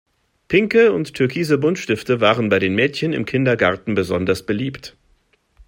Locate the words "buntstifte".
1.59-2.19